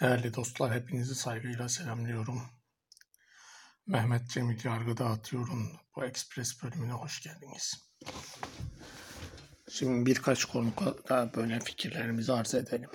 Değerli 0.00 0.34
dostlar, 0.34 0.74
hepinizi 0.74 1.14
saygıyla 1.14 1.68
selamlıyorum. 1.68 2.42
Mehmet 3.86 4.30
Cemil 4.30 4.64
Yargı 4.64 4.96
Dağıtıyorum. 4.96 5.72
Bu 5.96 6.04
Ekspres 6.04 6.62
bölümüne 6.62 6.92
hoş 6.92 7.22
geldiniz. 7.22 7.90
Şimdi 9.70 10.06
birkaç 10.06 10.44
konuda 10.44 11.34
böyle 11.34 11.60
fikirlerimizi 11.60 12.32
arz 12.32 12.54
edelim. 12.54 12.90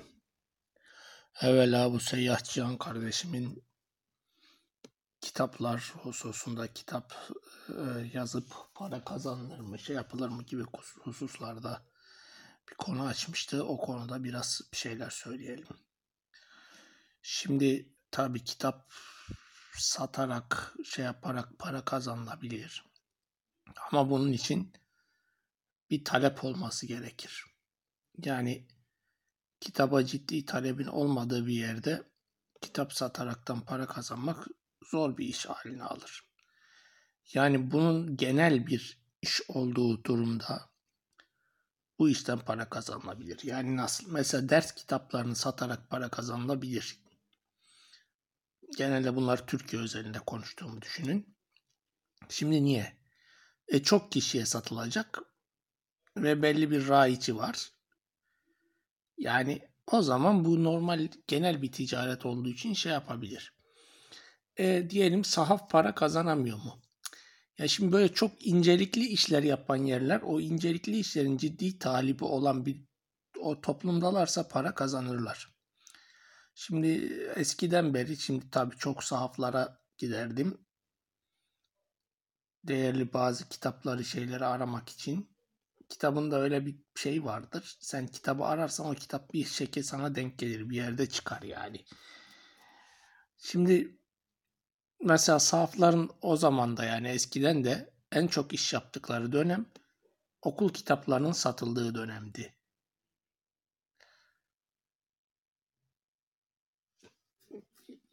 Evvela 1.41 1.91
bu 1.91 1.99
Seyyah 1.99 2.43
Cihan 2.43 2.77
kardeşimin 2.77 3.63
kitaplar 5.21 5.93
hususunda 5.97 6.73
kitap 6.73 7.13
e, 7.69 8.09
yazıp 8.13 8.53
para 8.75 9.03
kazanılır 9.03 9.59
mı, 9.59 9.79
şey 9.79 9.95
yapılır 9.95 10.29
mı 10.29 10.43
gibi 10.43 10.63
hususlarda 10.99 11.85
bir 12.69 12.75
konu 12.75 13.05
açmıştı. 13.05 13.63
O 13.65 13.77
konuda 13.77 14.23
biraz 14.23 14.61
bir 14.71 14.77
şeyler 14.77 15.09
söyleyelim. 15.09 15.67
Şimdi 17.25 17.89
tabi 18.11 18.43
kitap 18.43 18.91
satarak 19.73 20.75
şey 20.85 21.05
yaparak 21.05 21.59
para 21.59 21.85
kazanılabilir. 21.85 22.85
Ama 23.91 24.09
bunun 24.09 24.31
için 24.31 24.73
bir 25.89 26.03
talep 26.05 26.43
olması 26.43 26.85
gerekir. 26.85 27.45
Yani 28.17 28.67
kitaba 29.59 30.05
ciddi 30.05 30.45
talebin 30.45 30.85
olmadığı 30.85 31.47
bir 31.47 31.53
yerde 31.53 32.03
kitap 32.61 32.93
sataraktan 32.93 33.61
para 33.61 33.87
kazanmak 33.87 34.47
zor 34.91 35.17
bir 35.17 35.25
iş 35.25 35.45
haline 35.45 35.83
alır. 35.83 36.23
Yani 37.33 37.71
bunun 37.71 38.17
genel 38.17 38.67
bir 38.67 39.01
iş 39.21 39.41
olduğu 39.47 40.03
durumda 40.03 40.69
bu 41.99 42.09
işten 42.09 42.39
para 42.39 42.69
kazanılabilir. 42.69 43.39
Yani 43.43 43.77
nasıl? 43.77 44.11
Mesela 44.11 44.49
ders 44.49 44.71
kitaplarını 44.71 45.35
satarak 45.35 45.89
para 45.89 46.09
kazanılabilir. 46.09 47.02
Genelde 48.77 49.15
bunlar 49.15 49.47
Türkiye 49.47 49.81
özelinde 49.81 50.19
konuştuğumu 50.19 50.81
düşünün. 50.81 51.37
Şimdi 52.29 52.63
niye? 52.63 52.97
E 53.67 53.83
çok 53.83 54.11
kişiye 54.11 54.45
satılacak 54.45 55.19
ve 56.17 56.41
belli 56.41 56.71
bir 56.71 56.87
raiçi 56.87 57.37
var. 57.37 57.71
Yani 59.17 59.61
o 59.91 60.01
zaman 60.01 60.45
bu 60.45 60.63
normal 60.63 61.07
genel 61.27 61.61
bir 61.61 61.71
ticaret 61.71 62.25
olduğu 62.25 62.49
için 62.49 62.73
şey 62.73 62.91
yapabilir. 62.91 63.53
E, 64.57 64.89
diyelim 64.89 65.23
sahaf 65.23 65.69
para 65.69 65.95
kazanamıyor 65.95 66.57
mu? 66.57 66.81
Ya 67.57 67.67
şimdi 67.67 67.91
böyle 67.91 68.13
çok 68.13 68.47
incelikli 68.47 69.05
işler 69.07 69.43
yapan 69.43 69.75
yerler 69.75 70.21
o 70.21 70.39
incelikli 70.39 70.99
işlerin 70.99 71.37
ciddi 71.37 71.79
talibi 71.79 72.23
olan 72.23 72.65
bir 72.65 72.83
o 73.39 73.61
toplumdalarsa 73.61 74.47
para 74.47 74.75
kazanırlar. 74.75 75.52
Şimdi 76.55 76.87
eskiden 77.35 77.93
beri 77.93 78.17
şimdi 78.17 78.49
tabii 78.49 78.77
çok 78.77 79.03
sahaflara 79.03 79.81
giderdim. 79.97 80.57
Değerli 82.63 83.13
bazı 83.13 83.49
kitapları 83.49 84.05
şeyleri 84.05 84.45
aramak 84.45 84.89
için. 84.89 85.37
Kitabında 85.89 86.41
öyle 86.41 86.65
bir 86.65 86.75
şey 86.95 87.25
vardır. 87.25 87.77
Sen 87.79 88.07
kitabı 88.07 88.43
ararsan 88.45 88.85
o 88.87 88.93
kitap 88.93 89.33
bir 89.33 89.45
şekilde 89.45 89.83
sana 89.83 90.15
denk 90.15 90.39
gelir. 90.39 90.69
Bir 90.69 90.75
yerde 90.75 91.09
çıkar 91.09 91.41
yani. 91.41 91.85
Şimdi 93.37 93.97
mesela 95.01 95.39
sahafların 95.39 96.09
o 96.21 96.37
zaman 96.37 96.77
da 96.77 96.85
yani 96.85 97.07
eskiden 97.07 97.63
de 97.63 97.93
en 98.11 98.27
çok 98.27 98.53
iş 98.53 98.73
yaptıkları 98.73 99.31
dönem 99.31 99.65
okul 100.41 100.69
kitaplarının 100.69 101.31
satıldığı 101.31 101.95
dönemdi. 101.95 102.53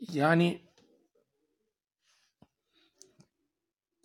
Yani 0.01 0.63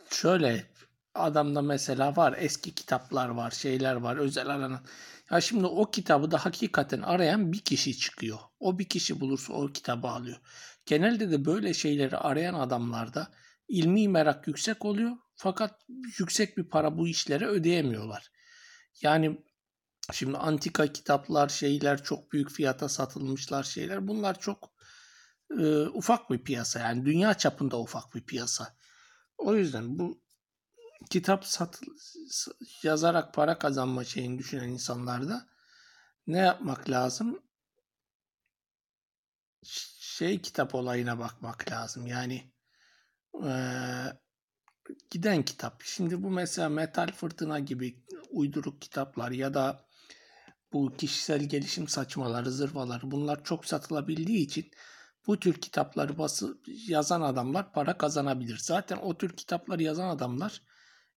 şöyle 0.10 0.66
adamda 1.14 1.61
mesela 1.61 2.16
var 2.16 2.36
eski 2.38 2.76
kitaplar 2.76 3.30
var 3.30 3.52
şeyler 3.52 3.95
var 3.95 4.17
özel 4.17 4.48
aranan. 4.48 4.86
Ya 5.32 5.42
şimdi 5.42 5.66
o 5.66 5.92
kitabı 5.92 6.32
da 6.32 6.45
hakikaten 6.45 7.02
arayan 7.02 7.52
bir 7.54 7.60
kişi 7.60 7.98
çıkıyor. 7.98 8.39
O 8.60 8.80
bir 8.80 8.89
kişi 8.89 9.20
bulursa 9.22 9.54
o 9.54 9.67
kitabı 9.67 10.08
alıyor. 10.08 10.38
Genelde 10.86 11.32
de 11.32 11.45
böyle 11.45 11.73
şeyleri 11.73 12.17
arayan 12.17 12.54
adamlarda 12.54 13.32
ilmi 13.67 14.08
merak 14.08 14.48
yüksek 14.48 14.86
oluyor. 14.86 15.11
Fakat 15.36 15.80
yüksek 16.20 16.58
bir 16.58 16.70
para 16.70 16.98
bu 16.98 17.08
işlere 17.08 17.45
ödeyemiyorlar. 17.48 18.32
Yani 19.02 19.45
şimdi 20.14 20.38
antika 20.38 20.88
kitaplar 20.88 21.50
şeyler 21.50 22.04
çok 22.04 22.32
büyük 22.32 22.52
fiyata 22.52 22.89
satılmışlar 22.89 23.64
şeyler 23.64 24.08
bunlar 24.08 24.39
çok 24.39 24.74
e, 25.52 25.88
ufak 25.88 26.30
bir 26.30 26.44
piyasa 26.44 26.80
yani 26.80 27.06
dünya 27.06 27.33
çapında 27.33 27.80
ufak 27.80 28.16
bir 28.16 28.26
piyasa. 28.26 28.76
O 29.38 29.56
yüzden 29.56 30.00
bu 30.00 30.22
kitap 31.10 31.45
sat, 31.45 31.82
yazarak 32.83 33.33
para 33.33 33.60
kazanma 33.60 34.04
şeyini 34.04 34.38
düşünen 34.38 34.70
insanlarda 34.70 35.48
ne 36.28 36.38
yapmak 36.38 36.89
lazım? 36.89 37.44
Şey 40.00 40.42
kitap 40.42 40.76
olayına 40.76 41.20
bakmak 41.20 41.72
lazım. 41.72 42.08
Yani 42.08 42.52
e, 43.44 43.52
giden 45.11 45.44
kitap. 45.44 45.82
Şimdi 45.84 46.23
bu 46.23 46.30
mesela 46.30 46.70
Metal 46.70 47.11
Fırtına 47.11 47.60
gibi 47.60 48.04
uyduruk 48.30 48.82
kitaplar 48.82 49.32
ya 49.32 49.54
da 49.54 49.86
bu 50.73 50.98
kişisel 50.98 51.44
gelişim 51.44 51.88
saçmaları, 51.88 52.52
zırvaları 52.52 53.11
bunlar 53.11 53.44
çok 53.44 53.66
satılabildiği 53.66 54.45
için 54.45 54.72
bu 55.27 55.39
tür 55.39 55.53
kitapları 55.53 56.17
bası 56.17 56.58
yazan 56.87 57.21
adamlar 57.21 57.73
para 57.73 57.97
kazanabilir. 57.97 58.58
Zaten 58.58 58.97
o 58.97 59.17
tür 59.17 59.36
kitapları 59.37 59.83
yazan 59.83 60.09
adamlar 60.09 60.61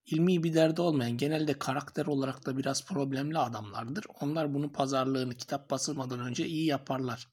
ilmi 0.06 0.44
bir 0.44 0.54
derdi 0.54 0.80
olmayan, 0.80 1.16
genelde 1.16 1.58
karakter 1.58 2.06
olarak 2.06 2.46
da 2.46 2.56
biraz 2.56 2.84
problemli 2.86 3.38
adamlardır. 3.38 4.04
Onlar 4.20 4.54
bunun 4.54 4.69
pazarlığını 4.69 5.34
kitap 5.34 5.70
basılmadan 5.70 6.20
önce 6.20 6.46
iyi 6.46 6.66
yaparlar. 6.66 7.28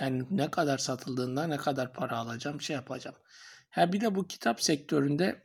Yani 0.00 0.24
ne 0.30 0.50
kadar 0.50 0.78
satıldığında 0.78 1.46
ne 1.46 1.56
kadar 1.56 1.92
para 1.92 2.18
alacağım 2.18 2.60
şey 2.60 2.76
yapacağım. 2.76 3.16
Ha 3.70 3.92
bir 3.92 4.00
de 4.00 4.14
bu 4.14 4.26
kitap 4.26 4.62
sektöründe 4.62 5.42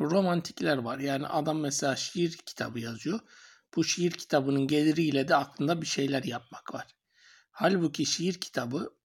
romantikler 0.00 0.76
var. 0.76 0.98
Yani 0.98 1.26
adam 1.26 1.60
mesela 1.60 1.96
şiir 1.96 2.36
kitabı 2.36 2.80
yazıyor. 2.80 3.20
Bu 3.76 3.84
şiir 3.84 4.10
kitabının 4.10 4.66
geliriyle 4.66 5.28
de 5.28 5.36
aklında 5.36 5.80
bir 5.80 5.86
şeyler 5.86 6.22
yapmak 6.22 6.74
var. 6.74 6.86
Halbuki 7.50 8.06
şiir 8.06 8.34
kitabı 8.34 8.95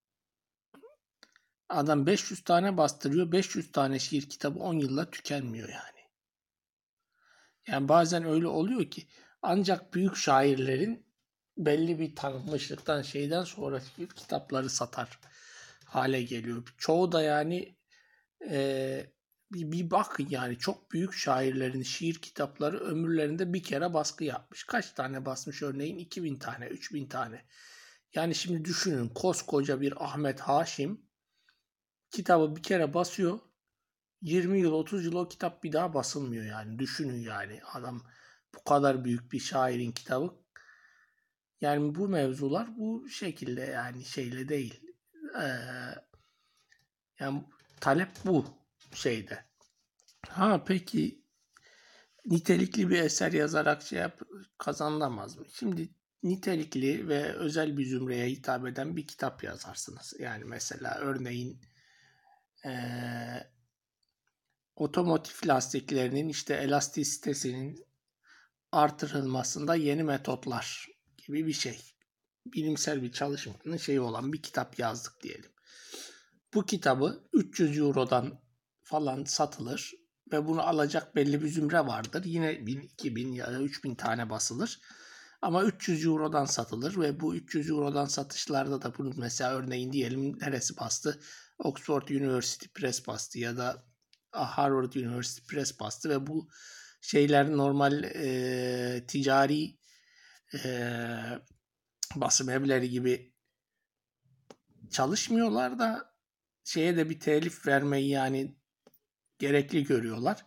Adam 1.72 2.06
500 2.06 2.44
tane 2.44 2.78
bastırıyor. 2.78 3.32
500 3.32 3.72
tane 3.72 4.00
şiir 4.00 4.30
kitabı 4.30 4.60
10 4.60 4.74
yılda 4.74 5.12
tükenmiyor 5.12 5.70
yani. 5.70 6.02
Yani 7.68 7.90
bazen 7.90 8.24
öyle 8.26 8.48
oluyor 8.48 8.92
ki 8.92 9.08
ancak 9.42 9.94
büyük 9.94 10.16
şairlerin 10.16 11.06
belli 11.58 12.00
bir 12.00 12.16
tanınmışlıktan 12.16 13.02
şeyden 13.02 13.44
sonra 13.44 13.80
şiir 13.80 14.08
kitapları 14.08 14.70
satar 14.70 15.20
hale 15.86 16.22
geliyor. 16.24 16.74
Çoğu 16.78 17.12
da 17.12 17.22
yani 17.22 17.76
e, 18.50 19.06
bir, 19.52 19.72
bir 19.72 19.92
bak 19.92 20.20
yani 20.30 20.58
çok 20.58 20.92
büyük 20.92 21.14
şairlerin 21.14 21.84
şiir 21.84 22.16
kitapları 22.16 22.80
ömürlerinde 22.80 23.54
bir 23.54 23.64
kere 23.64 23.94
baskı 23.94 24.24
yapmış. 24.24 24.64
Kaç 24.64 24.92
tane 24.92 25.26
basmış 25.26 25.62
örneğin? 25.62 25.98
2000 25.98 26.36
tane, 26.36 26.68
3000 26.68 27.08
tane. 27.08 27.46
Yani 28.16 28.36
şimdi 28.36 28.66
düşünün 28.66 29.10
koskoca 29.10 29.82
bir 29.82 30.06
Ahmet 30.06 30.40
Haşim 30.40 31.11
kitabı 32.12 32.56
bir 32.56 32.64
kere 32.64 32.94
basıyor. 32.94 33.40
20 34.22 34.60
yıl 34.60 34.72
30 34.72 35.06
yıl 35.06 35.16
o 35.16 35.28
kitap 35.28 35.64
bir 35.64 35.72
daha 35.72 35.94
basılmıyor 35.94 36.46
yani. 36.46 36.80
Düşünün 36.80 37.20
yani 37.20 37.62
adam 37.74 38.04
bu 38.56 38.64
kadar 38.64 39.06
büyük 39.06 39.32
bir 39.32 39.40
şairin 39.40 39.92
kitabı. 39.92 40.34
Yani 41.62 41.96
bu 41.96 42.08
mevzular 42.08 42.78
bu 42.78 43.10
şekilde 43.10 43.62
yani 43.62 44.06
şeyle 44.06 44.50
değil. 44.50 44.82
Ee, 45.42 45.48
yani 47.20 47.44
talep 47.80 48.10
bu 48.26 48.46
şeyde. 48.94 49.46
Ha 50.28 50.64
peki 50.66 51.26
nitelikli 52.26 52.90
bir 52.90 53.00
eser 53.00 53.32
yazarak 53.32 53.82
şey 53.82 54.00
yap 54.00 54.22
kazanılamaz 54.58 55.38
mı? 55.38 55.46
Şimdi 55.54 55.90
nitelikli 56.24 57.08
ve 57.08 57.34
özel 57.34 57.78
bir 57.78 57.86
zümreye 57.86 58.30
hitap 58.30 58.68
eden 58.68 58.96
bir 58.98 59.08
kitap 59.08 59.44
yazarsınız. 59.44 60.14
Yani 60.20 60.44
mesela 60.46 60.98
örneğin 61.00 61.62
e, 62.66 62.72
otomotiv 64.76 65.48
lastiklerinin 65.48 66.30
işte 66.30 66.54
elastisitesinin 66.54 67.86
artırılmasında 68.72 69.76
yeni 69.76 70.04
metotlar 70.04 70.88
gibi 71.28 71.48
bir 71.48 71.54
şey. 71.54 71.82
Bilimsel 72.46 73.02
bir 73.02 73.12
çalışmanın 73.12 73.78
şeyi 73.78 74.02
olan 74.02 74.34
bir 74.34 74.42
kitap 74.42 74.80
yazdık 74.80 75.24
diyelim. 75.24 75.52
Bu 76.54 76.66
kitabı 76.66 77.28
300 77.34 77.78
Euro'dan 77.78 78.42
falan 78.84 79.24
satılır 79.24 79.94
ve 80.32 80.48
bunu 80.48 80.62
alacak 80.62 81.16
belli 81.16 81.42
bir 81.42 81.48
zümre 81.48 81.80
vardır. 81.80 82.24
Yine 82.26 82.66
1000, 82.66 82.82
2000 82.82 83.34
ya 83.34 83.54
da 83.54 83.60
3000 83.62 83.96
tane 83.96 84.30
basılır. 84.30 84.80
Ama 85.42 85.64
300 85.64 86.06
Euro'dan 86.06 86.46
satılır 86.46 86.98
ve 87.00 87.20
bu 87.20 87.36
300 87.36 87.70
Euro'dan 87.70 88.06
satışlarda 88.06 88.82
da 88.82 88.98
bunu 88.98 89.14
mesela 89.18 89.54
örneğin 89.54 89.92
diyelim 89.92 90.40
neresi 90.40 90.78
bastı? 90.78 91.20
Oxford 91.64 92.08
University 92.08 92.68
Press 92.74 93.08
bastı 93.08 93.40
ya 93.40 93.58
da 93.58 93.86
Harvard 94.32 94.94
University 94.94 95.42
Press 95.48 95.80
bastı 95.80 96.10
ve 96.10 96.28
bu 96.28 96.50
şeyler 97.02 97.52
normal 97.52 98.04
e, 98.04 99.06
ticari 99.08 99.78
e, 100.54 100.90
basım 102.16 102.50
evleri 102.50 102.90
gibi 102.90 103.34
çalışmıyorlar 104.92 105.80
da 105.80 106.16
şeye 106.64 106.98
de 106.98 107.10
bir 107.10 107.20
telif 107.20 107.68
vermeyi 107.68 108.10
yani 108.10 108.58
gerekli 109.40 109.84
görüyorlar. 109.84 110.46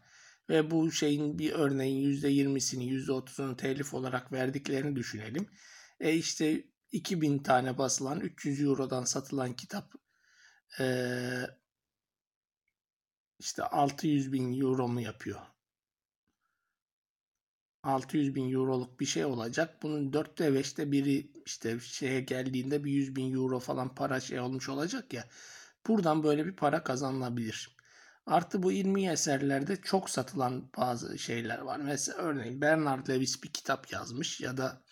Ve 0.49 0.71
bu 0.71 0.93
şeyin 0.93 1.39
bir 1.39 1.53
örneğin 1.53 2.13
%20'sini 2.13 3.07
%30'unu 3.07 3.57
telif 3.57 3.95
olarak 3.95 4.33
verdiklerini 4.33 4.97
düşünelim. 4.97 5.47
E 6.01 6.15
işte 6.15 6.65
2000 6.93 7.39
tane 7.39 7.79
basılan 7.79 8.21
300 8.21 8.61
Euro'dan 8.61 9.05
satılan 9.05 9.57
kitap 9.57 9.93
e, 10.81 10.87
işte 13.39 13.63
600 13.63 14.33
bin 14.33 14.61
Euro 14.61 14.89
mu 14.89 15.01
yapıyor? 15.01 15.41
600 17.85 18.35
bin 18.35 18.53
euroluk 18.53 19.01
bir 19.01 19.07
şey 19.07 19.25
olacak. 19.25 19.83
Bunun 19.83 20.13
4'te 20.13 20.45
5'te 20.49 20.93
biri 20.93 21.31
işte 21.47 21.81
şeye 21.81 22.21
geldiğinde 22.21 22.85
bir 22.85 22.93
100 22.93 23.17
bin 23.17 23.35
euro 23.35 23.61
falan 23.61 23.95
para 23.95 24.21
şey 24.21 24.41
olmuş 24.41 24.69
olacak 24.69 25.13
ya. 25.13 25.29
Buradan 25.87 26.23
böyle 26.25 26.47
bir 26.47 26.57
para 26.57 26.85
kazanılabilir. 26.85 27.77
Artı 28.27 28.63
bu 28.63 28.73
ilmi 28.73 29.09
eserlerde 29.09 29.77
çok 29.77 30.11
satılan 30.11 30.71
bazı 30.77 31.19
şeyler 31.19 31.59
var. 31.59 31.81
Mesela 31.81 32.19
örneğin 32.19 32.61
Bernard 32.61 33.09
Lewis 33.09 33.43
bir 33.43 33.53
kitap 33.53 33.93
yazmış 33.93 34.41
ya 34.41 34.57
da 34.57 34.83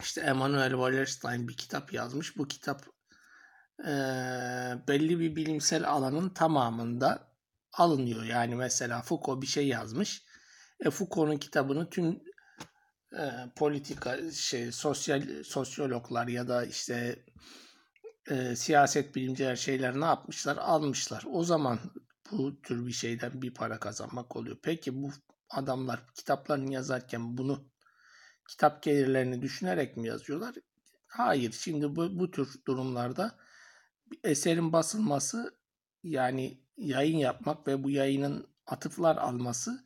işte 0.00 0.20
Emmanuel 0.20 0.70
Wallerstein 0.70 1.48
bir 1.48 1.56
kitap 1.56 1.92
yazmış. 1.92 2.36
Bu 2.36 2.48
kitap 2.48 2.86
e, 3.80 3.92
belli 4.88 5.20
bir 5.20 5.36
bilimsel 5.36 5.88
alanın 5.88 6.28
tamamında 6.28 7.32
alınıyor. 7.72 8.24
Yani 8.24 8.54
mesela 8.54 9.02
Foucault 9.02 9.42
bir 9.42 9.46
şey 9.46 9.68
yazmış. 9.68 10.24
E, 10.80 10.90
Foucault'un 10.90 11.36
kitabını 11.36 11.90
tüm 11.90 12.22
e, 13.12 13.24
politika 13.56 14.30
şey 14.32 14.72
sosyal 14.72 15.42
sosyologlar 15.44 16.28
ya 16.28 16.48
da 16.48 16.64
işte 16.64 17.24
e, 18.30 18.56
siyaset 18.56 19.14
bilimciler 19.14 19.56
şeyler 19.56 20.00
ne 20.00 20.04
yapmışlar? 20.04 20.56
Almışlar. 20.56 21.24
O 21.32 21.44
zaman 21.44 21.78
bu 22.30 22.62
tür 22.62 22.86
bir 22.86 22.92
şeyden 22.92 23.42
bir 23.42 23.54
para 23.54 23.80
kazanmak 23.80 24.36
oluyor. 24.36 24.56
Peki 24.62 25.02
bu 25.02 25.10
adamlar 25.50 26.06
kitaplarını 26.14 26.72
yazarken 26.72 27.38
bunu 27.38 27.68
kitap 28.48 28.82
gelirlerini 28.82 29.42
düşünerek 29.42 29.96
mi 29.96 30.08
yazıyorlar? 30.08 30.54
Hayır. 31.06 31.52
Şimdi 31.52 31.96
bu, 31.96 32.18
bu 32.18 32.30
tür 32.30 32.48
durumlarda 32.66 33.38
eserin 34.24 34.72
basılması 34.72 35.54
yani 36.02 36.60
yayın 36.76 37.16
yapmak 37.16 37.66
ve 37.68 37.84
bu 37.84 37.90
yayının 37.90 38.46
atıflar 38.66 39.16
alması 39.16 39.84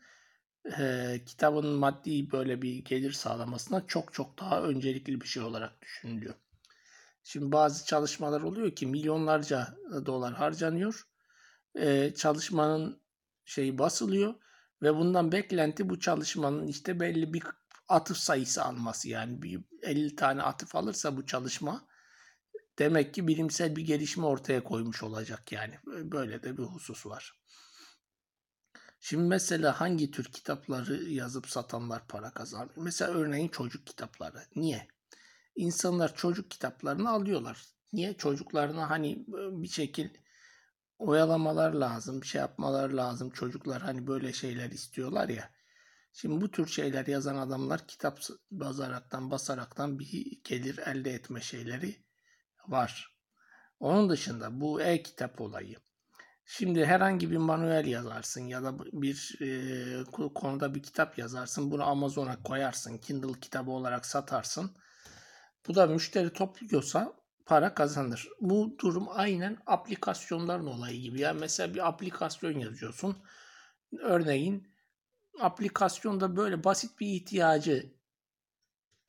e, 0.79 1.21
kitabın 1.27 1.67
maddi 1.67 2.31
böyle 2.33 2.63
bir 2.63 2.85
gelir 2.85 3.13
sağlamasına 3.13 3.87
çok 3.87 4.15
çok 4.15 4.39
daha 4.39 4.63
öncelikli 4.63 5.21
bir 5.21 5.27
şey 5.27 5.43
olarak 5.43 5.83
düşünülüyor. 5.83 6.35
Şimdi 7.23 7.53
bazı 7.53 7.85
çalışmalar 7.87 8.41
oluyor 8.41 8.77
ki 8.77 8.87
milyonlarca 8.87 9.75
dolar 10.07 10.35
harcanıyor. 10.35 11.07
E, 11.75 12.15
çalışmanın 12.15 13.01
şeyi 13.45 13.79
basılıyor 13.79 14.35
ve 14.83 14.97
bundan 14.97 15.33
beklenti 15.33 15.89
bu 15.89 16.01
çalışmanın 16.01 16.67
işte 16.67 17.01
belli 17.01 17.35
bir 17.35 17.43
atıf 17.89 18.17
sayısı 18.17 18.65
alması 18.65 19.09
yani 19.09 19.43
bir 19.43 19.61
50 19.83 20.17
tane 20.17 20.43
atıf 20.43 20.77
alırsa 20.77 21.17
bu 21.17 21.27
çalışma 21.27 21.85
demek 22.81 23.15
ki 23.15 23.29
bilimsel 23.29 23.77
bir 23.77 23.87
gelişme 23.87 24.27
ortaya 24.27 24.65
koymuş 24.65 25.03
olacak 25.03 25.53
yani. 25.53 25.75
Böyle 25.87 26.43
de 26.43 26.57
bir 26.57 26.63
husus 26.63 27.07
var. 27.07 27.35
Şimdi 29.01 29.25
mesela 29.25 29.81
hangi 29.81 30.11
tür 30.11 30.25
kitapları 30.25 31.05
yazıp 31.05 31.49
satanlar 31.49 32.09
para 32.09 32.31
kazanıyor? 32.31 32.75
Mesela 32.77 33.13
örneğin 33.13 33.49
çocuk 33.49 33.87
kitapları. 33.87 34.43
Niye? 34.57 34.89
İnsanlar 35.57 36.15
çocuk 36.15 36.51
kitaplarını 36.51 37.11
alıyorlar. 37.11 37.67
Niye? 37.93 38.17
Çocuklarına 38.17 38.91
hani 38.91 39.25
bir 39.29 39.69
şekil 39.69 40.09
oyalamalar 40.99 41.73
lazım, 41.73 42.23
bir 42.23 42.27
şey 42.27 42.41
yapmalar 42.41 42.91
lazım. 42.91 43.31
Çocuklar 43.31 43.83
hani 43.83 44.07
böyle 44.07 44.33
şeyler 44.33 44.71
istiyorlar 44.71 45.29
ya. 45.29 45.51
Şimdi 46.13 46.41
bu 46.41 46.51
tür 46.51 46.67
şeyler 46.67 47.07
yazan 47.07 47.37
adamlar 47.37 47.87
kitap 47.87 48.21
bazaraktan, 48.51 49.31
basaraktan 49.31 49.99
bir 49.99 50.41
gelir 50.45 50.79
elde 50.79 51.11
etme 51.11 51.41
şeyleri 51.41 52.10
var. 52.71 53.17
Onun 53.81 54.11
dışında 54.11 54.61
bu 54.61 54.83
e-kitap 54.83 55.41
olayı. 55.41 55.77
Şimdi 56.45 56.87
herhangi 56.87 57.31
bir 57.31 57.37
manuel 57.37 57.87
yazarsın 57.87 58.41
ya 58.41 58.63
da 58.63 58.79
bir 58.79 59.39
e, 59.41 60.29
konuda 60.35 60.75
bir 60.75 60.83
kitap 60.83 61.19
yazarsın. 61.19 61.71
Bunu 61.71 61.89
Amazon'a 61.89 62.43
koyarsın. 62.43 62.99
Kindle 62.99 63.41
kitabı 63.41 63.71
olarak 63.71 64.07
satarsın. 64.07 64.71
Bu 65.69 65.75
da 65.75 65.87
müşteri 65.87 66.33
topluyorsa 66.33 67.13
para 67.47 67.75
kazanır. 67.75 68.29
Bu 68.41 68.77
durum 68.79 69.07
aynen 69.11 69.59
aplikasyonların 69.67 70.67
olayı 70.67 71.01
gibi. 71.01 71.21
Yani 71.21 71.41
mesela 71.41 71.75
bir 71.75 71.89
aplikasyon 71.89 72.59
yazıyorsun. 72.59 73.17
Örneğin 73.99 74.75
aplikasyonda 75.41 76.37
böyle 76.37 76.65
basit 76.65 77.01
bir 77.01 77.07
ihtiyacı 77.07 78.00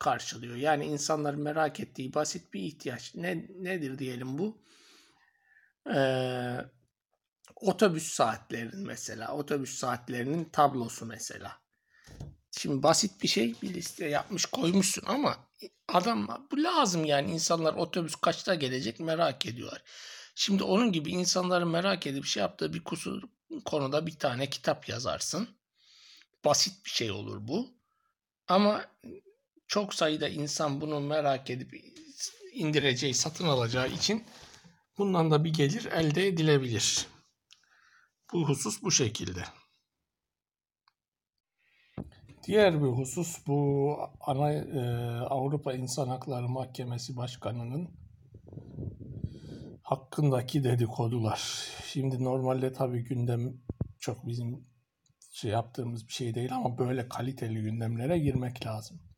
karşılıyor. 0.02 0.56
Yani 0.56 0.84
insanların 0.84 1.40
merak 1.40 1.80
ettiği 1.80 2.14
basit 2.14 2.54
bir 2.54 2.60
ihtiyaç. 2.60 3.14
Ne, 3.14 3.46
nedir 3.58 3.98
diyelim 3.98 4.38
bu? 4.38 4.58
Ee, 5.94 6.56
otobüs 7.56 8.12
saatlerinin 8.12 8.86
mesela. 8.86 9.36
Otobüs 9.36 9.78
saatlerinin 9.78 10.44
tablosu 10.44 11.06
mesela. 11.06 11.62
Şimdi 12.50 12.82
basit 12.82 13.22
bir 13.22 13.28
şey 13.28 13.54
bir 13.62 13.74
liste 13.74 14.06
yapmış 14.06 14.46
koymuşsun 14.46 15.04
ama 15.06 15.36
adam 15.88 16.48
bu 16.50 16.62
lazım 16.62 17.04
yani 17.04 17.30
insanlar 17.30 17.74
otobüs 17.74 18.14
kaçta 18.14 18.54
gelecek 18.54 19.00
merak 19.00 19.46
ediyorlar. 19.46 19.82
Şimdi 20.34 20.62
onun 20.62 20.92
gibi 20.92 21.10
insanların 21.10 21.68
merak 21.68 22.06
edip 22.06 22.24
şey 22.24 22.40
yaptığı 22.40 22.72
bir 22.72 22.84
kusur 22.84 23.22
konuda 23.64 24.06
bir 24.06 24.18
tane 24.18 24.50
kitap 24.50 24.88
yazarsın. 24.88 25.48
Basit 26.44 26.84
bir 26.84 26.90
şey 26.90 27.10
olur 27.10 27.48
bu. 27.48 27.70
Ama 28.48 28.84
çok 29.72 29.94
sayıda 29.94 30.28
insan 30.28 30.80
bunu 30.80 31.00
merak 31.00 31.50
edip 31.50 31.74
indireceği, 32.54 33.14
satın 33.14 33.44
alacağı 33.44 33.88
için 33.88 34.24
bundan 34.98 35.30
da 35.30 35.44
bir 35.44 35.52
gelir 35.52 35.84
elde 35.92 36.26
edilebilir. 36.26 37.06
Bu 38.32 38.48
husus 38.48 38.82
bu 38.82 38.90
şekilde. 38.90 39.40
Diğer 42.46 42.82
bir 42.82 42.88
husus 42.88 43.46
bu 43.46 43.96
ana 44.20 44.52
e, 44.52 44.80
Avrupa 45.20 45.72
İnsan 45.72 46.08
Hakları 46.08 46.48
Mahkemesi 46.48 47.16
Başkanı'nın 47.16 47.90
hakkındaki 49.82 50.64
dedikodular. 50.64 51.68
Şimdi 51.86 52.24
normalde 52.24 52.72
tabii 52.72 53.04
gündem 53.04 53.60
çok 53.98 54.26
bizim 54.26 54.66
şey 55.32 55.50
yaptığımız 55.50 56.08
bir 56.08 56.12
şey 56.12 56.34
değil 56.34 56.54
ama 56.54 56.78
böyle 56.78 57.08
kaliteli 57.08 57.62
gündemlere 57.62 58.18
girmek 58.18 58.66
lazım. 58.66 59.11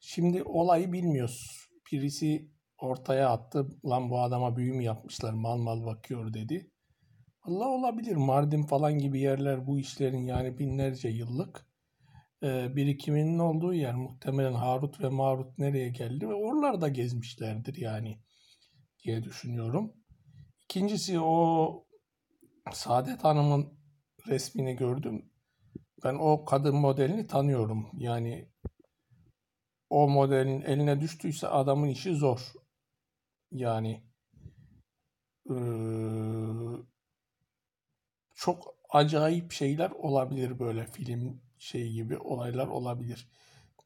Şimdi 0.00 0.42
olayı 0.42 0.92
bilmiyoruz. 0.92 1.68
Birisi 1.92 2.50
ortaya 2.78 3.30
attı. 3.30 3.68
Lan 3.84 4.10
bu 4.10 4.20
adama 4.20 4.56
büyü 4.56 4.72
mü 4.72 4.82
yapmışlar 4.82 5.32
mal 5.32 5.56
mal 5.58 5.86
bakıyor 5.86 6.34
dedi. 6.34 6.70
Allah 7.42 7.68
olabilir. 7.68 8.16
Mardin 8.16 8.62
falan 8.62 8.98
gibi 8.98 9.20
yerler 9.20 9.66
bu 9.66 9.78
işlerin 9.78 10.26
yani 10.26 10.58
binlerce 10.58 11.08
yıllık 11.08 11.66
birikiminin 12.42 13.38
olduğu 13.38 13.74
yer. 13.74 13.94
Muhtemelen 13.94 14.52
Harut 14.52 15.00
ve 15.00 15.08
Marut 15.08 15.58
nereye 15.58 15.88
geldi 15.88 16.28
ve 16.28 16.34
oralarda 16.34 16.88
gezmişlerdir 16.88 17.76
yani 17.76 18.20
diye 19.04 19.22
düşünüyorum. 19.22 19.92
İkincisi 20.64 21.20
o 21.20 21.86
Saadet 22.72 23.24
Hanım'ın 23.24 23.78
resmini 24.28 24.76
gördüm. 24.76 25.32
Ben 26.04 26.14
o 26.14 26.44
kadın 26.44 26.76
modelini 26.76 27.26
tanıyorum. 27.26 27.86
Yani 27.98 28.48
o 29.90 30.08
modelin 30.08 30.60
eline 30.60 31.00
düştüyse 31.00 31.48
adamın 31.48 31.88
işi 31.88 32.14
zor. 32.14 32.52
Yani 33.52 34.02
ee, 35.50 35.54
çok 38.34 38.74
acayip 38.90 39.52
şeyler 39.52 39.90
olabilir 39.90 40.58
böyle 40.58 40.86
film 40.86 41.42
şey 41.58 41.92
gibi 41.92 42.18
olaylar 42.18 42.66
olabilir. 42.66 43.28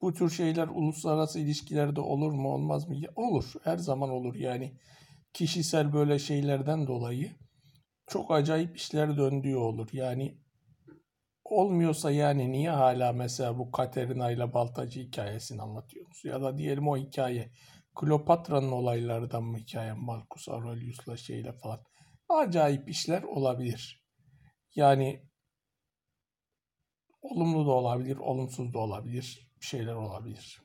Bu 0.03 0.15
tür 0.15 0.31
şeyler 0.31 0.69
uluslararası 0.69 1.39
ilişkilerde 1.39 2.01
olur 2.01 2.33
mu 2.33 2.55
olmaz 2.55 2.89
mı? 2.89 2.97
Olur. 3.17 3.53
Her 3.63 3.79
zaman 3.79 4.11
olur 4.11 4.35
yani. 4.35 4.73
Kişisel 5.33 5.93
böyle 5.93 6.19
şeylerden 6.19 6.87
dolayı 6.87 7.33
çok 8.07 8.31
acayip 8.31 8.77
işler 8.77 9.17
döndüğü 9.17 9.57
olur. 9.57 9.89
Yani 9.93 10.39
olmuyorsa 11.45 12.11
yani 12.11 12.53
niye 12.53 12.71
hala 12.71 13.13
mesela 13.13 13.59
bu 13.59 13.71
Katerina 13.71 14.31
ile 14.31 14.55
Baltacı 14.55 15.01
hikayesini 15.01 15.63
anlatıyorsunuz? 15.63 16.25
Ya 16.25 16.43
da 16.43 16.59
diyelim 16.59 16.89
o 16.89 16.97
hikaye 16.97 17.51
Kleopatra'nın 17.95 18.73
olaylardan 18.73 19.45
mı 19.45 19.59
hikaye 19.59 19.93
Marcus 19.93 20.49
Aurelius'la 20.49 21.17
şeyle 21.17 21.53
falan. 21.53 21.81
Acayip 22.29 22.89
işler 22.89 23.23
olabilir. 23.23 24.05
Yani 24.75 25.29
olumlu 27.23 27.67
da 27.67 27.71
olabilir, 27.71 28.17
olumsuz 28.17 28.75
da 28.75 28.79
olabilir. 28.79 29.51
Bir 29.61 29.67
şeyler 29.67 29.95
olabilir. 29.95 30.63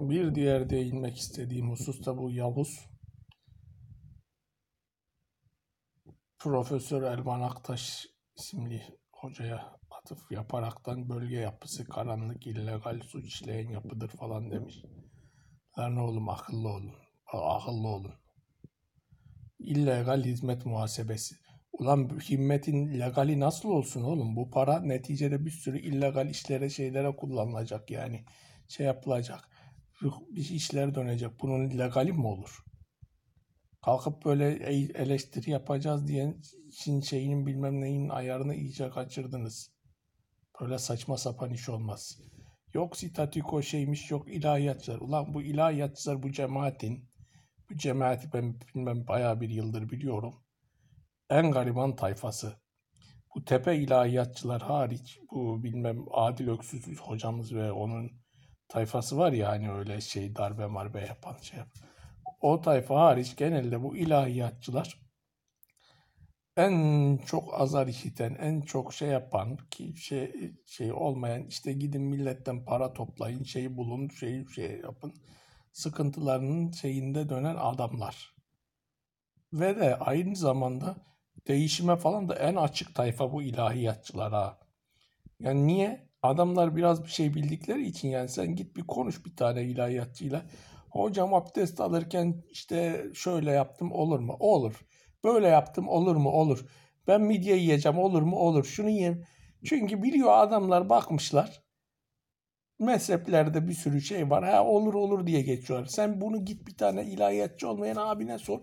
Bir 0.00 0.34
diğer 0.34 0.70
değinmek 0.70 1.18
istediğim 1.18 1.70
husus 1.70 2.06
da 2.06 2.18
bu 2.18 2.30
Yavuz. 2.30 2.86
Profesör 6.38 7.02
Elvan 7.02 7.40
Aktaş 7.40 8.11
isimli 8.36 8.82
hocaya 9.12 9.76
atıf 9.90 10.30
yaparaktan 10.30 11.08
bölge 11.08 11.36
yapısı 11.36 11.84
karanlık 11.84 12.46
illegal 12.46 13.00
suç 13.00 13.26
işleyen 13.26 13.68
yapıdır 13.70 14.08
falan 14.08 14.50
demiş. 14.50 14.82
Lan 15.78 15.96
oğlum 15.96 16.28
akıllı 16.28 16.68
olun. 16.68 16.94
Akıllı 17.32 17.88
olun. 17.88 18.14
İllegal 19.58 20.24
hizmet 20.24 20.66
muhasebesi. 20.66 21.34
Ulan 21.72 22.20
himmetin 22.30 23.00
legali 23.00 23.40
nasıl 23.40 23.68
olsun 23.68 24.02
oğlum? 24.02 24.36
Bu 24.36 24.50
para 24.50 24.80
neticede 24.80 25.44
bir 25.44 25.50
sürü 25.50 25.78
illegal 25.78 26.30
işlere 26.30 26.70
şeylere 26.70 27.16
kullanılacak 27.16 27.90
yani. 27.90 28.24
Şey 28.68 28.86
yapılacak. 28.86 29.48
Bir 30.30 30.50
işler 30.50 30.94
dönecek. 30.94 31.30
Bunun 31.42 31.78
legali 31.78 32.12
mi 32.12 32.26
olur? 32.26 32.64
Kalkıp 33.84 34.24
böyle 34.24 34.48
eleştiri 34.94 35.50
yapacağız 35.50 36.08
diye 36.08 36.34
için 36.68 37.00
şeyinin 37.00 37.46
bilmem 37.46 37.80
neyin 37.80 38.08
ayarını 38.08 38.54
iyice 38.54 38.90
kaçırdınız. 38.90 39.72
Böyle 40.60 40.78
saçma 40.78 41.16
sapan 41.16 41.50
iş 41.50 41.68
olmaz. 41.68 42.20
Yok 42.74 42.96
sitatiko 42.96 43.62
şeymiş 43.62 44.10
yok 44.10 44.28
ilahiyatçılar. 44.28 44.98
Ulan 44.98 45.34
bu 45.34 45.42
ilahiyatçılar 45.42 46.22
bu 46.22 46.32
cemaatin 46.32 47.08
bu 47.70 47.76
cemaati 47.76 48.32
ben 48.32 48.60
bilmem 48.60 49.06
bayağı 49.06 49.40
bir 49.40 49.50
yıldır 49.50 49.90
biliyorum. 49.90 50.34
En 51.30 51.50
gariban 51.50 51.96
tayfası. 51.96 52.56
Bu 53.34 53.44
tepe 53.44 53.76
ilahiyatçılar 53.76 54.62
hariç 54.62 55.18
bu 55.30 55.62
bilmem 55.64 56.04
Adil 56.10 56.48
Öksüz 56.48 57.00
hocamız 57.00 57.54
ve 57.54 57.72
onun 57.72 58.10
tayfası 58.68 59.16
var 59.18 59.32
ya 59.32 59.48
hani 59.48 59.72
öyle 59.72 60.00
şey 60.00 60.36
darbe 60.36 60.66
marbe 60.66 61.00
yapan 61.00 61.36
şey. 61.36 61.58
O 62.42 62.60
tayfa 62.60 63.00
hariç 63.00 63.36
genelde 63.36 63.82
bu 63.82 63.96
ilahiyatçılar 63.96 65.02
en 66.56 67.16
çok 67.26 67.60
azar 67.60 67.86
işiten, 67.86 68.34
en 68.34 68.60
çok 68.60 68.94
şey 68.94 69.08
yapan, 69.08 69.56
ki 69.70 69.96
şey, 69.96 70.52
şey 70.66 70.92
olmayan 70.92 71.42
işte 71.46 71.72
gidin 71.72 72.02
milletten 72.02 72.64
para 72.64 72.92
toplayın, 72.92 73.42
şey 73.44 73.76
bulun, 73.76 74.08
şey 74.08 74.46
şey 74.46 74.80
yapın. 74.80 75.14
Sıkıntılarının 75.72 76.70
şeyinde 76.70 77.28
dönen 77.28 77.56
adamlar. 77.58 78.34
Ve 79.52 79.76
de 79.76 79.96
aynı 79.96 80.36
zamanda 80.36 80.96
değişime 81.48 81.96
falan 81.96 82.28
da 82.28 82.34
en 82.34 82.56
açık 82.56 82.94
tayfa 82.94 83.32
bu 83.32 83.42
ilahiyatçılara. 83.42 84.58
Yani 85.40 85.66
niye? 85.66 86.08
Adamlar 86.22 86.76
biraz 86.76 87.04
bir 87.04 87.08
şey 87.10 87.34
bildikleri 87.34 87.86
için 87.86 88.08
yani 88.08 88.28
sen 88.28 88.56
git 88.56 88.76
bir 88.76 88.86
konuş 88.86 89.26
bir 89.26 89.36
tane 89.36 89.64
ilahiyatçıyla. 89.64 90.42
Hocam 90.92 91.34
abdest 91.34 91.80
alırken 91.80 92.42
işte 92.50 93.06
şöyle 93.14 93.50
yaptım 93.50 93.92
olur 93.92 94.18
mu? 94.18 94.36
Olur. 94.40 94.80
Böyle 95.24 95.48
yaptım 95.48 95.88
olur 95.88 96.16
mu? 96.16 96.30
Olur. 96.30 96.66
Ben 97.06 97.20
midye 97.20 97.56
yiyeceğim 97.56 97.98
olur 97.98 98.22
mu? 98.22 98.36
Olur. 98.36 98.64
Şunu 98.64 98.90
yiyeyim. 98.90 99.24
Çünkü 99.64 100.02
biliyor 100.02 100.38
adamlar 100.38 100.88
bakmışlar. 100.88 101.62
Mezheplerde 102.78 103.68
bir 103.68 103.74
sürü 103.74 104.00
şey 104.00 104.30
var. 104.30 104.44
Ha 104.44 104.64
olur 104.64 104.94
olur 104.94 105.26
diye 105.26 105.42
geçiyorlar. 105.42 105.86
Sen 105.86 106.20
bunu 106.20 106.44
git 106.44 106.66
bir 106.66 106.76
tane 106.76 107.04
ilahiyatçı 107.04 107.68
olmayan 107.68 107.96
abine 107.96 108.38
sor. 108.38 108.60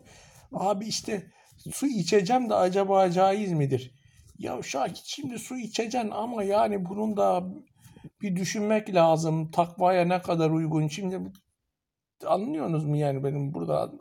Abi 0.53 0.85
işte 0.85 1.31
su 1.71 1.87
içeceğim 1.87 2.49
de 2.49 2.55
acaba 2.55 3.11
caiz 3.11 3.51
midir? 3.51 3.91
Ya 4.39 4.63
Şakit 4.63 5.05
şimdi 5.05 5.39
su 5.39 5.57
içeceksin 5.57 6.11
ama 6.11 6.43
yani 6.43 6.85
bunun 6.85 7.17
da 7.17 7.43
bir 8.21 8.35
düşünmek 8.35 8.95
lazım. 8.95 9.51
Takvaya 9.51 10.05
ne 10.05 10.21
kadar 10.21 10.49
uygun. 10.49 10.87
Şimdi 10.87 11.19
anlıyorsunuz 12.25 12.85
mu 12.85 12.97
yani 12.97 13.23
benim 13.23 13.53
burada 13.53 13.91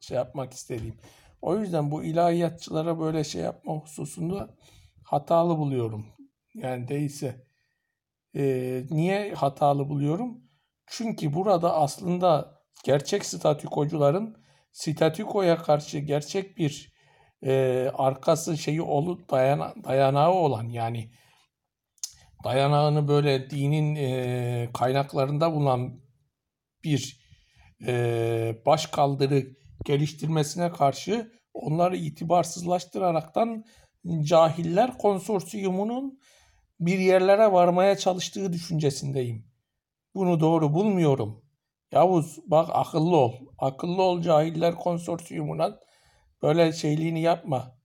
şey 0.00 0.16
yapmak 0.16 0.52
istediğim. 0.52 0.96
O 1.42 1.58
yüzden 1.58 1.90
bu 1.90 2.04
ilahiyatçılara 2.04 3.00
böyle 3.00 3.24
şey 3.24 3.42
yapma 3.42 3.74
hususunda 3.74 4.56
hatalı 5.04 5.58
buluyorum. 5.58 6.06
Yani 6.54 6.88
değilse. 6.88 7.46
Ee, 8.36 8.84
niye 8.90 9.34
hatalı 9.34 9.88
buluyorum? 9.88 10.38
Çünkü 10.86 11.34
burada 11.34 11.74
aslında 11.74 12.58
gerçek 12.84 13.24
statükocuların 13.24 14.36
statükoya 14.72 15.56
karşı 15.58 15.98
gerçek 15.98 16.56
bir 16.56 16.92
e, 17.42 17.90
arkası 17.94 18.58
şeyi 18.58 18.82
olup 18.82 19.30
dayana, 19.30 19.74
dayanağı 19.84 20.32
olan 20.32 20.64
yani 20.68 21.10
dayanağını 22.44 23.08
böyle 23.08 23.50
dinin 23.50 23.94
e, 23.94 24.68
kaynaklarında 24.74 25.52
bulunan 25.52 26.00
bir 26.84 27.27
e, 27.86 28.62
baş 28.66 28.86
kaldırı 28.86 29.56
geliştirmesine 29.84 30.72
karşı 30.72 31.32
onları 31.54 31.96
itibarsızlaştıraraktan 31.96 33.64
cahiller 34.22 34.98
konsorsiyumunun 34.98 36.20
bir 36.80 36.98
yerlere 36.98 37.52
varmaya 37.52 37.98
çalıştığı 37.98 38.52
düşüncesindeyim. 38.52 39.44
Bunu 40.14 40.40
doğru 40.40 40.74
bulmuyorum. 40.74 41.44
Yavuz 41.92 42.38
bak 42.46 42.68
akıllı 42.72 43.16
ol. 43.16 43.34
Akıllı 43.58 44.02
ol 44.02 44.22
cahiller 44.22 44.74
konsorsiyumuna 44.74 45.80
böyle 46.42 46.72
şeyliğini 46.72 47.20
yapma. 47.20 47.78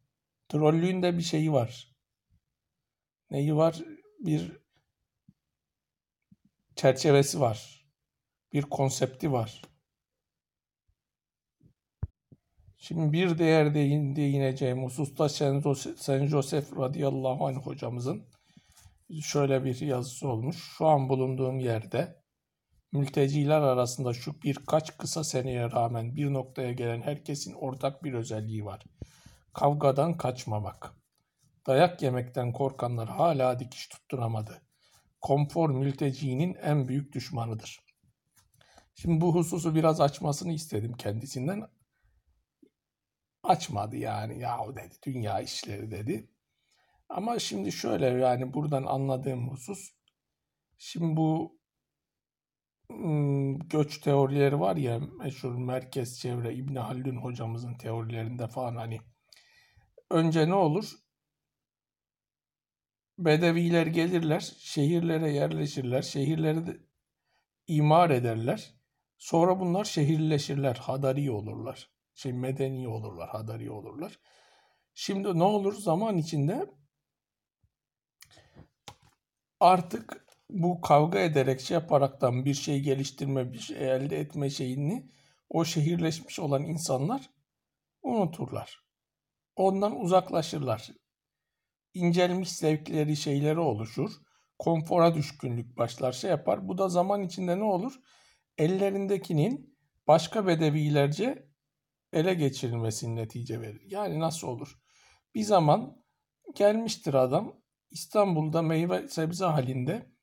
Trollüğün 0.50 1.04
de 1.04 1.18
bir 1.18 1.24
şeyi 1.24 1.54
var. 1.54 1.96
Neyi 3.32 3.56
var? 3.56 3.82
Bir 4.20 4.52
çerçevesi 6.76 7.40
var. 7.40 7.86
Bir 8.54 8.62
konsepti 8.62 9.32
var. 9.32 9.62
Şimdi 12.86 13.14
bir 13.14 13.38
diğer 13.38 13.76
değineceğim 13.76 14.84
hususta 14.84 15.30
Sen 15.30 16.26
Joseph 16.26 16.78
radıyallahu 16.78 17.48
anh 17.48 17.56
hocamızın 17.56 18.24
şöyle 19.22 19.64
bir 19.64 19.82
yazısı 19.82 20.28
olmuş. 20.28 20.74
Şu 20.78 20.88
an 20.88 21.10
bulunduğum 21.10 21.60
yerde 21.60 22.24
mülteciler 22.92 23.62
arasında 23.62 24.14
şu 24.14 24.42
birkaç 24.42 24.98
kısa 24.98 25.24
seneye 25.24 25.72
rağmen 25.72 26.16
bir 26.16 26.34
noktaya 26.34 26.72
gelen 26.72 27.02
herkesin 27.02 27.54
ortak 27.54 28.04
bir 28.04 28.14
özelliği 28.14 28.66
var. 28.66 28.84
Kavgadan 29.54 30.18
kaçmamak. 30.18 30.94
Dayak 31.68 32.02
yemekten 32.02 32.54
korkanlar 32.54 33.10
hala 33.10 33.60
dikiş 33.60 33.88
tutturamadı. 33.88 34.62
Konfor 35.22 35.70
mültecinin 35.70 36.54
en 36.54 36.88
büyük 36.88 37.14
düşmanıdır. 37.14 37.80
Şimdi 38.96 39.22
bu 39.22 39.36
hususu 39.36 39.76
biraz 39.76 40.02
açmasını 40.02 40.54
istedim 40.54 40.94
kendisinden 40.94 41.64
açmadı 43.44 43.98
yani. 43.98 44.40
Yahu 44.40 44.76
dedi 44.76 44.96
dünya 45.06 45.42
işleri 45.42 45.92
dedi. 45.92 46.30
Ama 47.10 47.40
şimdi 47.40 47.72
şöyle 47.72 48.06
yani 48.06 48.54
buradan 48.54 48.84
anladığım 48.84 49.50
husus 49.50 49.94
şimdi 50.78 51.18
bu 51.18 51.60
göç 53.70 53.98
teorileri 53.98 54.60
var 54.60 54.76
ya 54.76 55.00
meşhur 55.00 55.56
merkez 55.56 56.20
çevre 56.20 56.56
İbni 56.56 56.80
Haldun 56.80 57.16
hocamızın 57.16 57.74
teorilerinde 57.74 58.48
falan 58.48 58.76
hani 58.76 59.00
önce 60.12 60.50
ne 60.50 60.54
olur? 60.54 60.92
Bedeviler 63.18 63.88
gelirler, 63.88 64.54
şehirlere 64.60 65.32
yerleşirler, 65.32 66.02
şehirleri 66.02 66.68
de 66.68 66.78
imar 67.68 68.10
ederler. 68.10 68.74
Sonra 69.18 69.60
bunlar 69.60 69.84
şehirleşirler, 69.86 70.76
hadari 70.76 71.32
olurlar 71.32 71.93
şey 72.16 72.34
medeni 72.34 72.88
olurlar, 72.88 73.30
hadari 73.30 73.72
olurlar. 73.72 74.20
Şimdi 74.94 75.40
ne 75.40 75.44
olur 75.44 75.74
zaman 75.74 76.18
içinde 76.18 76.66
artık 79.60 80.26
bu 80.50 80.82
kavga 80.82 81.20
ederek 81.20 81.62
şey 81.62 81.76
yaparaktan 81.76 82.46
bir 82.46 82.54
şey 82.54 82.80
geliştirme, 82.80 83.54
bir 83.54 83.60
şey 83.60 83.92
elde 83.92 84.20
etme 84.20 84.50
şeyini 84.50 85.10
o 85.50 85.66
şehirleşmiş 85.66 86.40
olan 86.40 86.64
insanlar 86.64 87.30
unuturlar. 88.02 88.84
Ondan 89.56 90.00
uzaklaşırlar. 90.00 90.90
İncelmiş 91.94 92.52
zevkleri 92.52 93.16
şeyleri 93.16 93.60
oluşur. 93.60 94.12
Konfora 94.60 95.16
düşkünlük 95.16 95.78
başlar 95.78 96.12
şey 96.12 96.30
yapar. 96.30 96.68
Bu 96.68 96.78
da 96.78 96.90
zaman 96.90 97.22
içinde 97.22 97.60
ne 97.60 97.64
olur? 97.64 97.94
Ellerindekinin 98.58 99.78
başka 100.08 100.48
bedevilerce 100.48 101.53
ele 102.14 102.34
geçirilmesinin 102.34 103.16
netice 103.16 103.62
verir. 103.62 103.82
Yani 103.88 104.20
nasıl 104.20 104.48
olur? 104.48 104.80
Bir 105.36 105.44
zaman 105.44 106.04
gelmiştir 106.56 107.14
adam 107.14 107.56
İstanbul'da 107.92 108.62
meyve 108.62 109.08
sebze 109.08 109.46
halinde 109.46 110.14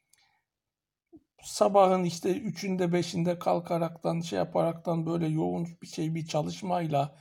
sabahın 1.43 2.05
işte 2.05 2.31
üçünde 2.31 2.93
beşinde 2.93 3.39
kalkaraktan 3.39 4.21
şey 4.21 4.39
yaparaktan 4.39 5.07
böyle 5.07 5.29
yoğun 5.29 5.69
bir 5.83 5.87
şey 5.87 6.15
bir 6.15 6.27
çalışmayla 6.27 7.17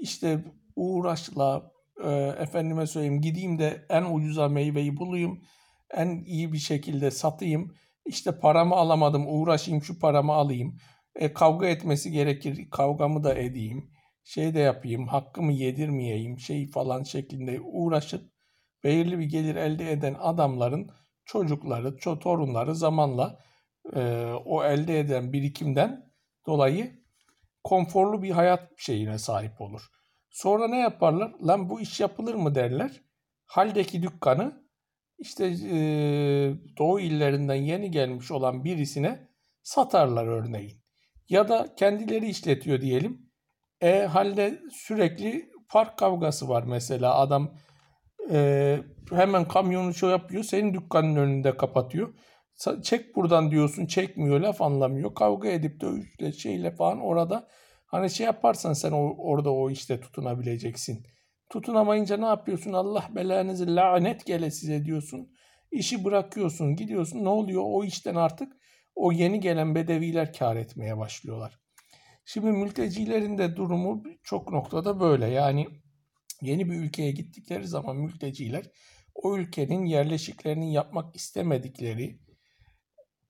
işte 0.00 0.44
uğraşla 0.76 1.72
e, 2.04 2.10
efendime 2.38 2.86
söyleyeyim 2.86 3.20
gideyim 3.20 3.58
de 3.58 3.86
en 3.88 4.14
ucuza 4.14 4.48
meyveyi 4.48 4.96
bulayım 4.96 5.42
en 5.90 6.24
iyi 6.24 6.52
bir 6.52 6.58
şekilde 6.58 7.10
satayım 7.10 7.74
işte 8.06 8.38
paramı 8.38 8.74
alamadım 8.74 9.24
uğraşayım 9.28 9.82
şu 9.82 9.98
paramı 9.98 10.32
alayım 10.32 10.76
e, 11.14 11.32
kavga 11.32 11.66
etmesi 11.66 12.10
gerekir 12.10 12.70
kavgamı 12.70 13.24
da 13.24 13.34
edeyim 13.34 13.90
şey 14.24 14.54
de 14.54 14.60
yapayım 14.60 15.06
hakkımı 15.08 15.52
yedirmeyeyim 15.52 16.38
şey 16.38 16.66
falan 16.66 17.02
şeklinde 17.02 17.60
uğraşıp 17.60 18.32
belirli 18.84 19.18
bir 19.18 19.24
gelir 19.24 19.56
elde 19.56 19.92
eden 19.92 20.16
adamların 20.18 20.90
çocukları, 21.24 21.88
ço- 21.88 22.18
torunları 22.18 22.74
zamanla 22.74 23.38
e, 23.96 24.24
o 24.44 24.64
elde 24.64 25.00
eden 25.00 25.32
birikimden 25.32 26.12
dolayı 26.46 27.02
konforlu 27.64 28.22
bir 28.22 28.30
hayat 28.30 28.72
şeyine 28.76 29.18
sahip 29.18 29.60
olur. 29.60 29.82
Sonra 30.30 30.68
ne 30.68 30.78
yaparlar? 30.78 31.34
Lan 31.46 31.70
bu 31.70 31.80
iş 31.80 32.00
yapılır 32.00 32.34
mı 32.34 32.54
derler. 32.54 33.02
Haldeki 33.46 34.02
dükkanı 34.02 34.62
işte 35.18 35.46
e, 35.46 35.76
doğu 36.78 37.00
illerinden 37.00 37.54
yeni 37.54 37.90
gelmiş 37.90 38.30
olan 38.30 38.64
birisine 38.64 39.28
satarlar 39.62 40.26
örneğin. 40.26 40.82
Ya 41.28 41.48
da 41.48 41.74
kendileri 41.74 42.28
işletiyor 42.28 42.80
diyelim. 42.80 43.31
E 43.82 44.06
halde 44.06 44.60
sürekli 44.72 45.50
park 45.68 45.98
kavgası 45.98 46.48
var 46.48 46.62
mesela 46.62 47.14
adam 47.14 47.54
e, 48.30 48.78
hemen 49.10 49.48
kamyonu 49.48 49.94
şey 49.94 50.08
yapıyor 50.08 50.42
senin 50.44 50.74
dükkanın 50.74 51.16
önünde 51.16 51.56
kapatıyor. 51.56 52.14
Çek 52.82 53.16
buradan 53.16 53.50
diyorsun 53.50 53.86
çekmiyor 53.86 54.40
laf 54.40 54.62
anlamıyor. 54.62 55.14
Kavga 55.14 55.48
edip 55.48 55.80
dövüşle 55.80 56.32
şeyle 56.32 56.70
falan 56.70 57.00
orada 57.00 57.48
hani 57.86 58.10
şey 58.10 58.26
yaparsan 58.26 58.72
sen 58.72 58.92
o, 58.92 59.14
orada 59.18 59.52
o 59.52 59.70
işte 59.70 60.00
tutunabileceksin. 60.00 61.06
Tutunamayınca 61.50 62.16
ne 62.16 62.26
yapıyorsun? 62.26 62.72
Allah 62.72 63.08
belanızı 63.14 63.76
lanet 63.76 64.26
gele 64.26 64.50
size 64.50 64.84
diyorsun. 64.84 65.32
İşi 65.72 66.04
bırakıyorsun 66.04 66.76
gidiyorsun 66.76 67.24
ne 67.24 67.28
oluyor 67.28 67.62
o 67.66 67.84
işten 67.84 68.14
artık 68.14 68.52
o 68.94 69.12
yeni 69.12 69.40
gelen 69.40 69.74
bedeviler 69.74 70.32
kar 70.32 70.56
etmeye 70.56 70.98
başlıyorlar. 70.98 71.61
Şimdi 72.24 72.46
mültecilerin 72.46 73.38
de 73.38 73.56
durumu 73.56 74.02
çok 74.22 74.52
noktada 74.52 75.00
böyle. 75.00 75.26
Yani 75.26 75.68
yeni 76.42 76.70
bir 76.70 76.74
ülkeye 76.74 77.10
gittikleri 77.10 77.66
zaman 77.66 77.96
mülteciler 77.96 78.70
o 79.14 79.36
ülkenin 79.36 79.84
yerleşiklerini 79.84 80.72
yapmak 80.72 81.16
istemedikleri, 81.16 82.18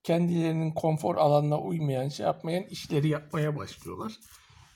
kendilerinin 0.03 0.71
konfor 0.71 1.15
alanına 1.15 1.61
uymayan, 1.61 2.09
şey 2.09 2.25
yapmayan 2.25 2.63
işleri 2.63 3.07
yapmaya 3.07 3.55
başlıyorlar. 3.55 4.19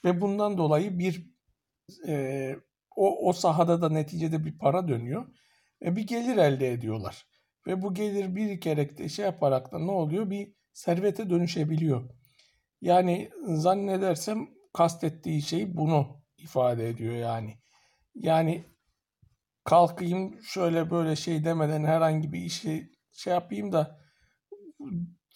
Ve 0.05 0.21
bundan 0.21 0.57
dolayı 0.57 0.99
bir 0.99 1.31
e, 2.07 2.55
o, 2.95 3.29
o 3.29 3.33
sahada 3.33 3.81
da 3.81 3.89
neticede 3.89 4.45
bir 4.45 4.57
para 4.57 4.87
dönüyor. 4.87 5.27
E, 5.85 5.95
bir 5.95 6.07
gelir 6.07 6.37
elde 6.37 6.71
ediyorlar. 6.71 7.27
Ve 7.67 7.81
bu 7.81 7.93
gelir 7.93 8.35
birikerek 8.35 8.97
de 8.97 9.09
şey 9.09 9.25
yaparak 9.25 9.71
da 9.71 9.79
ne 9.79 9.91
oluyor? 9.91 10.29
Bir 10.29 10.53
servete 10.73 11.29
dönüşebiliyor. 11.29 12.09
Yani 12.81 13.29
zannedersem 13.47 14.47
kastettiği 14.73 15.41
şey 15.41 15.77
bunu 15.77 16.07
ifade 16.37 16.89
ediyor 16.89 17.15
yani. 17.15 17.57
Yani 18.15 18.65
kalkayım 19.63 20.43
şöyle 20.43 20.91
böyle 20.91 21.15
şey 21.15 21.43
demeden 21.45 21.83
herhangi 21.83 22.33
bir 22.33 22.41
işi 22.41 22.91
şey 23.11 23.33
yapayım 23.33 23.71
da 23.71 23.99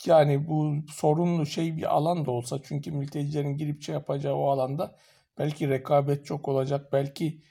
yani 0.06 0.48
bu 0.48 0.76
sorunlu 0.90 1.46
şey 1.46 1.78
bir 1.78 1.96
alan 1.96 2.26
da 2.26 2.32
olsa 2.32 2.60
çünkü 2.64 2.92
mültecilerin 2.92 3.58
girip 3.58 3.82
şey 3.84 3.94
yapacağı 3.96 4.36
o 4.36 4.50
alanda 4.50 4.96
belki 5.38 5.70
rekabet 5.70 6.26
çok 6.26 6.48
olacak 6.48 6.94
belki 6.94 7.42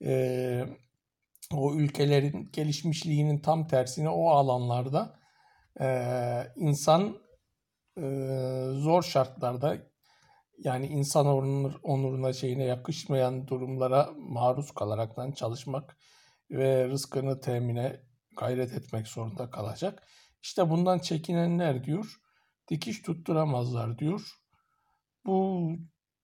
eee, 0.00 0.66
o 1.54 1.74
ülkelerin 1.74 2.50
gelişmişliğinin 2.52 3.38
tam 3.40 3.68
tersine 3.68 4.08
o 4.10 4.28
alanlarda 4.30 5.20
eee, 5.80 6.52
insan 6.56 7.18
zor 8.80 9.02
şartlarda 9.02 9.78
yani 10.58 10.86
insan 10.86 11.26
onur, 11.26 11.74
onuruna 11.82 12.32
şeyine 12.32 12.64
yakışmayan 12.64 13.48
durumlara 13.48 14.10
maruz 14.16 14.70
kalaraktan 14.70 15.32
çalışmak 15.32 15.96
ve 16.50 16.88
rızkını 16.88 17.40
temine 17.40 18.00
gayret 18.36 18.72
etmek 18.72 19.08
zorunda 19.08 19.50
kalacak. 19.50 20.02
İşte 20.42 20.70
bundan 20.70 20.98
çekinenler 20.98 21.84
diyor, 21.84 22.20
dikiş 22.68 23.02
tutturamazlar 23.02 23.98
diyor. 23.98 24.36
Bu 25.26 25.70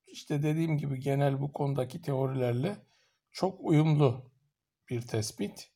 işte 0.07 0.43
dediğim 0.43 0.79
gibi 0.79 1.01
genel 1.01 1.41
bu 1.41 1.53
konudaki 1.53 2.03
teorilerle 2.03 2.77
çok 3.33 3.61
uyumlu 3.61 4.31
bir 4.91 5.01
tespit. 5.01 5.71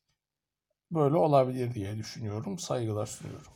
Böyle 0.91 1.15
olabilir 1.15 1.73
diye 1.73 1.97
düşünüyorum. 1.97 2.59
Saygılar 2.59 3.05
sunuyorum. 3.05 3.53